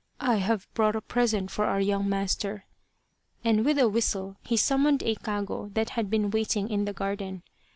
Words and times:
"I 0.34 0.38
have 0.38 0.66
brought 0.74 0.96
a 0.96 1.00
present 1.00 1.48
for 1.52 1.64
our 1.66 1.80
young 1.80 2.08
master," 2.08 2.64
and 3.44 3.64
with 3.64 3.78
a 3.78 3.88
whistle, 3.88 4.34
he 4.42 4.56
summoned 4.56 5.04
a 5.04 5.14
kago 5.14 5.68
that 5.74 5.90
had 5.90 6.10
been 6.10 6.32
waiting 6.32 6.68
in 6.68 6.86
the 6.86 6.92
garden. 6.92 7.44